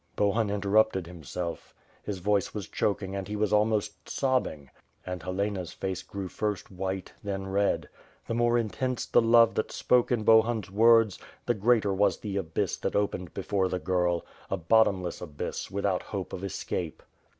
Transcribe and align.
Bohun 0.15 0.49
interrupted 0.49 1.05
himself; 1.05 1.75
his 2.01 2.17
voice 2.17 2.55
was 2.55 2.67
choking 2.67 3.15
and 3.15 3.27
he 3.27 3.35
was 3.35 3.53
almost 3.53 4.09
sobbing; 4.09 4.71
and 5.05 5.21
Helena's 5.21 5.73
face 5.73 6.01
grew 6.01 6.27
first 6.27 6.71
white, 6.71 7.13
then 7.23 7.45
red. 7.45 7.87
The 8.25 8.33
more 8.33 8.57
intense 8.57 9.05
the 9.05 9.21
love 9.21 9.53
that 9.53 9.71
spoke 9.71 10.11
in 10.11 10.23
Bohun's 10.23 10.71
words, 10.71 11.19
the 11.45 11.53
greater 11.53 11.93
was 11.93 12.17
the 12.17 12.35
abyss 12.37 12.77
that 12.77 12.95
opened 12.95 13.35
before 13.35 13.69
the 13.69 13.77
girl, 13.77 14.25
a 14.49 14.57
bot 14.57 14.87
tomless 14.87 15.21
abyss 15.21 15.69
.without 15.69 16.01
hope 16.01 16.33
of 16.33 16.43
escape. 16.43 17.03